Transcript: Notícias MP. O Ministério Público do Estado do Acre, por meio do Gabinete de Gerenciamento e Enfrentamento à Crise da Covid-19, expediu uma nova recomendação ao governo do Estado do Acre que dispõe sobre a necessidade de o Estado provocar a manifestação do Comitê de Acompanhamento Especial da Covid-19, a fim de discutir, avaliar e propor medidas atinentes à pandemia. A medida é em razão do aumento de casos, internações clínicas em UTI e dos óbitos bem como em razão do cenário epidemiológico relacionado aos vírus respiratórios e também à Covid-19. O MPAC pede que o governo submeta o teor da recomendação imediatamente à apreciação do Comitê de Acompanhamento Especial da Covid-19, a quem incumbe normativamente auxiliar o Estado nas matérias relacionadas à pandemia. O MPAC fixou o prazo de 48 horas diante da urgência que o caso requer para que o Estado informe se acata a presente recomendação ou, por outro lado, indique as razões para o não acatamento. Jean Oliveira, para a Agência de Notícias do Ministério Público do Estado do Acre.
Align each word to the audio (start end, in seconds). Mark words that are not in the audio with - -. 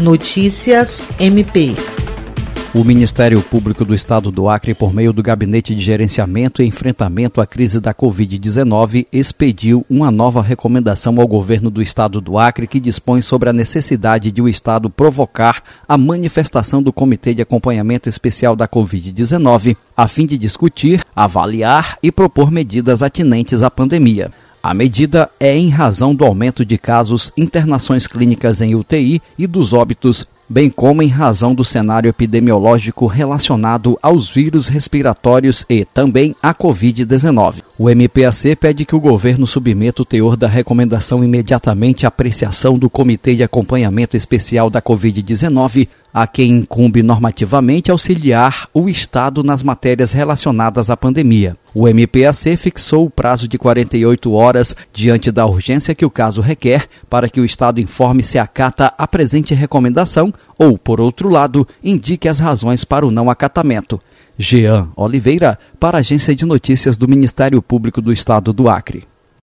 Notícias 0.00 1.06
MP. 1.18 1.74
O 2.74 2.82
Ministério 2.82 3.42
Público 3.42 3.84
do 3.84 3.94
Estado 3.94 4.30
do 4.30 4.48
Acre, 4.48 4.72
por 4.72 4.94
meio 4.94 5.12
do 5.12 5.22
Gabinete 5.22 5.74
de 5.74 5.82
Gerenciamento 5.82 6.62
e 6.62 6.66
Enfrentamento 6.66 7.38
à 7.38 7.46
Crise 7.46 7.80
da 7.80 7.92
Covid-19, 7.92 9.06
expediu 9.12 9.84
uma 9.90 10.10
nova 10.10 10.40
recomendação 10.40 11.20
ao 11.20 11.28
governo 11.28 11.68
do 11.68 11.82
Estado 11.82 12.18
do 12.18 12.38
Acre 12.38 12.66
que 12.66 12.80
dispõe 12.80 13.20
sobre 13.20 13.50
a 13.50 13.52
necessidade 13.52 14.32
de 14.32 14.40
o 14.40 14.48
Estado 14.48 14.88
provocar 14.88 15.62
a 15.86 15.98
manifestação 15.98 16.82
do 16.82 16.94
Comitê 16.94 17.34
de 17.34 17.42
Acompanhamento 17.42 18.08
Especial 18.08 18.56
da 18.56 18.66
Covid-19, 18.66 19.76
a 19.94 20.08
fim 20.08 20.24
de 20.24 20.38
discutir, 20.38 21.02
avaliar 21.14 21.98
e 22.02 22.10
propor 22.10 22.50
medidas 22.50 23.02
atinentes 23.02 23.62
à 23.62 23.70
pandemia. 23.70 24.30
A 24.62 24.74
medida 24.74 25.30
é 25.40 25.56
em 25.56 25.70
razão 25.70 26.14
do 26.14 26.24
aumento 26.24 26.64
de 26.64 26.76
casos, 26.76 27.32
internações 27.36 28.06
clínicas 28.06 28.60
em 28.60 28.74
UTI 28.74 29.22
e 29.38 29.46
dos 29.46 29.72
óbitos 29.72 30.26
bem 30.50 30.68
como 30.68 31.00
em 31.00 31.06
razão 31.06 31.54
do 31.54 31.64
cenário 31.64 32.08
epidemiológico 32.08 33.06
relacionado 33.06 33.96
aos 34.02 34.28
vírus 34.28 34.66
respiratórios 34.66 35.64
e 35.70 35.84
também 35.84 36.34
à 36.42 36.52
Covid-19. 36.52 37.62
O 37.78 37.88
MPAC 37.88 38.56
pede 38.56 38.84
que 38.84 38.96
o 38.96 39.00
governo 39.00 39.46
submeta 39.46 40.02
o 40.02 40.04
teor 40.04 40.36
da 40.36 40.48
recomendação 40.48 41.22
imediatamente 41.22 42.04
à 42.04 42.08
apreciação 42.08 42.76
do 42.76 42.90
Comitê 42.90 43.36
de 43.36 43.44
Acompanhamento 43.44 44.16
Especial 44.16 44.68
da 44.68 44.82
Covid-19, 44.82 45.86
a 46.12 46.26
quem 46.26 46.58
incumbe 46.58 47.02
normativamente 47.02 47.90
auxiliar 47.90 48.68
o 48.74 48.88
Estado 48.88 49.42
nas 49.42 49.62
matérias 49.62 50.12
relacionadas 50.12 50.90
à 50.90 50.96
pandemia. 50.96 51.56
O 51.74 51.86
MPAC 51.88 52.56
fixou 52.56 53.06
o 53.06 53.10
prazo 53.10 53.46
de 53.46 53.56
48 53.56 54.32
horas 54.32 54.74
diante 54.92 55.30
da 55.30 55.46
urgência 55.46 55.94
que 55.94 56.04
o 56.04 56.10
caso 56.10 56.40
requer 56.40 56.86
para 57.08 57.28
que 57.28 57.40
o 57.40 57.44
Estado 57.44 57.80
informe 57.80 58.22
se 58.22 58.38
acata 58.38 58.92
a 58.98 59.06
presente 59.06 59.54
recomendação 59.54 60.32
ou, 60.58 60.76
por 60.76 61.00
outro 61.00 61.28
lado, 61.28 61.66
indique 61.82 62.28
as 62.28 62.40
razões 62.40 62.84
para 62.84 63.06
o 63.06 63.10
não 63.10 63.30
acatamento. 63.30 64.00
Jean 64.36 64.88
Oliveira, 64.96 65.58
para 65.78 65.98
a 65.98 66.00
Agência 66.00 66.34
de 66.34 66.46
Notícias 66.46 66.96
do 66.96 67.06
Ministério 67.06 67.60
Público 67.60 68.00
do 68.00 68.12
Estado 68.12 68.52
do 68.52 68.68
Acre. 68.68 69.06